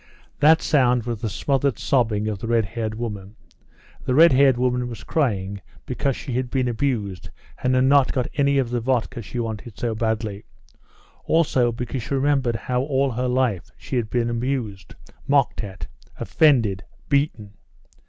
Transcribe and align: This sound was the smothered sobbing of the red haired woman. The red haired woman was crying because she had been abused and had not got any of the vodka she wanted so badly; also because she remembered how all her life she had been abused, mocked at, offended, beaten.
This 0.39 0.63
sound 0.63 1.03
was 1.03 1.21
the 1.21 1.29
smothered 1.29 1.77
sobbing 1.77 2.27
of 2.27 2.39
the 2.39 2.47
red 2.47 2.65
haired 2.65 2.95
woman. 2.95 3.35
The 4.03 4.15
red 4.15 4.31
haired 4.33 4.57
woman 4.57 4.87
was 4.87 5.03
crying 5.03 5.61
because 5.85 6.15
she 6.15 6.33
had 6.33 6.49
been 6.49 6.67
abused 6.67 7.29
and 7.61 7.75
had 7.75 7.83
not 7.83 8.11
got 8.11 8.25
any 8.33 8.57
of 8.57 8.71
the 8.71 8.79
vodka 8.79 9.21
she 9.21 9.37
wanted 9.37 9.77
so 9.77 9.93
badly; 9.93 10.43
also 11.25 11.71
because 11.71 12.01
she 12.01 12.15
remembered 12.15 12.55
how 12.55 12.81
all 12.81 13.11
her 13.11 13.27
life 13.27 13.69
she 13.77 13.95
had 13.95 14.09
been 14.09 14.31
abused, 14.31 14.95
mocked 15.27 15.63
at, 15.63 15.85
offended, 16.19 16.83
beaten. 17.07 17.53